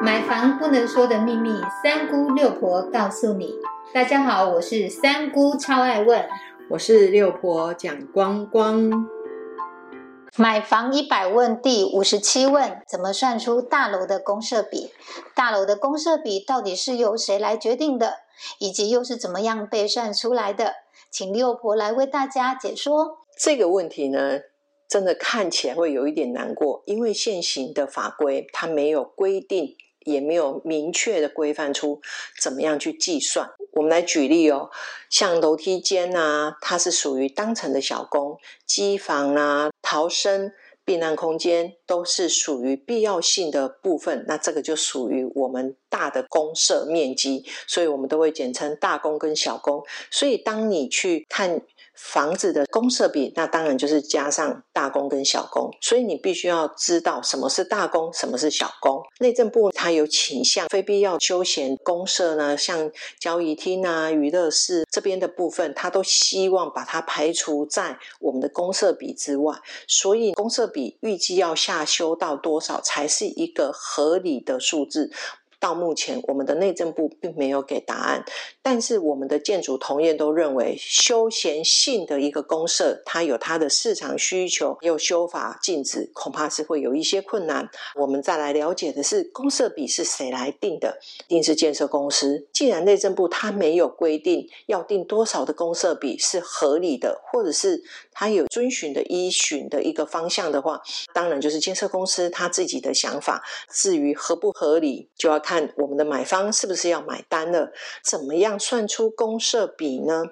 [0.00, 1.50] 买房不能说的秘密，
[1.82, 3.54] 三姑六婆告诉你。
[3.92, 6.24] 大家好，我是三姑，超爱问。
[6.70, 9.08] 我是六婆蒋光光。
[10.36, 14.92] 买房一百问第五十七问：怎么算出大楼的公设比？
[15.34, 18.18] 大楼的公设比到底是由谁来决定的？
[18.60, 20.74] 以及又是怎么样被算出来的？
[21.10, 23.18] 请六婆来为大家解说。
[23.36, 24.38] 这个问题呢，
[24.88, 29.76] 真的看起来会有一点难过，因为现行的法规它没有规定。
[30.04, 32.00] 也没有明确的规范出
[32.40, 33.50] 怎么样去计算。
[33.72, 34.70] 我们来举例哦，
[35.10, 40.52] 像楼梯间啊，它是属于当层的小工；机房啊、逃生、
[40.84, 44.24] 避难空间都是属于必要性的部分。
[44.26, 49.84] 那这个就属于我们大的公设面积，所以我们都会简称大工跟小工。
[50.10, 51.62] 所以当你去看。
[52.00, 59.02] 房子的公设比，那当然就是加上大公跟小公，所以你必须要知道什么是大公，什么是小公。
[59.18, 69.58] 内政部它有倾向非必要休闲公设呢，像交易厅啊、娱乐室这边的部分，它都希望把它排除在我们的公设比之外。
[69.88, 75.10] 所以公设比预计要下修到多少才是一个合理的数字？
[75.60, 78.24] 到目前，我们的内政部并没有给答案，
[78.62, 87.68] 但是我们的建筑同业都认为，休闲性的一个公社，它有它的市场需求，又修法禁止，恐怕是会有一些困难。
[87.96, 91.00] 我们再来了解的是，公社比是谁来定的？
[91.26, 92.46] 定是建设公司。
[92.52, 100.80] 既然内政部它没有规定要定多少的公社比是合理的，或者是它有遵循的依循的一个方向的话，
[101.12, 103.42] 当然就是建设公司他自己的想法。
[103.72, 105.42] 至于合不合理，就要。
[105.48, 107.72] 看我们的买方是不是要买单了？
[108.04, 110.24] 怎么样算出公设比呢？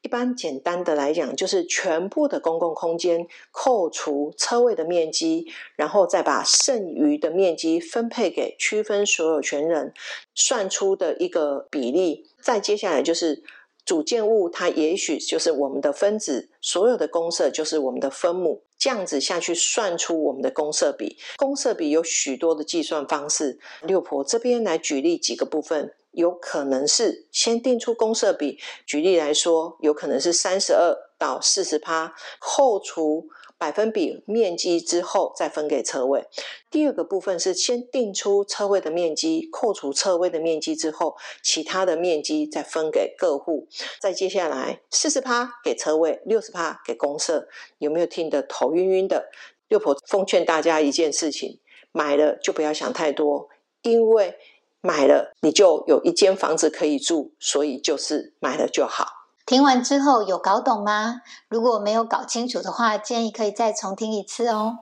[0.00, 9.92] 一般简单的来讲，就是全部的公共空间扣除车位的面积，然后再把剩余的面积分配给区分所有权人，
[10.36, 12.28] 算出的一个比例。
[12.40, 13.42] 再接下来就是。
[13.84, 21.16] 主建物它也许就是我们的分子，所有的公设就是我们的分母，这样子下去算出我们的公设比。
[21.36, 28.58] 公设比有许多的计算方式，六婆这边来举例几个部分，有可能是先定出公设比。
[28.86, 33.28] 举例来说，有可能是三十二到四十趴，后除。
[33.60, 36.24] 百分比面积之后再分给车位。
[36.70, 43.68] 第二个部分是先定出车位的面积，扣除车位的面积之后，其他的面积再分给各户。
[44.00, 47.48] 再接下来四十趴给车位，六十趴给公社。
[47.76, 49.28] 有没有听得头晕晕的？
[49.68, 51.60] 六婆奉劝大家一件事情：
[51.92, 53.50] 买了就不要想太多，
[53.82, 54.38] 因为
[54.80, 59.19] 买了你就有一间房子可以住，所以就是买了就好。
[59.50, 61.22] 听完之后有搞懂吗？
[61.48, 64.78] 如果没有搞清楚的话，建议可以再重听一次哦。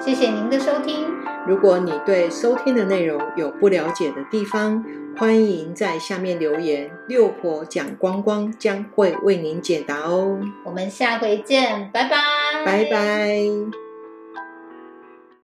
[0.00, 1.06] 谢谢您的收听。
[1.46, 4.82] 如果你对收听的内容有不了解的地方，
[5.18, 10.38] 欢迎在下面留言，六婆讲光光将会为您解答哦。
[10.64, 12.16] 我们下回见，拜拜，
[12.64, 13.81] 拜拜。